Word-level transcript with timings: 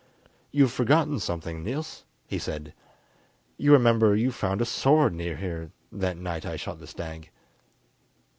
"You've 0.51 0.71
forgotten 0.71 1.19
something, 1.19 1.63
Niels," 1.63 2.05
he 2.25 2.39
said; 2.39 2.73
"you 3.57 3.71
remember 3.71 4.15
you 4.15 4.31
found 4.31 4.59
a 4.59 4.65
sword 4.65 5.13
near 5.13 5.35
here 5.37 5.69
that 5.91 6.17
night 6.17 6.43
I 6.43 6.55
shot 6.55 6.79
the 6.79 6.87
stag." 6.87 7.29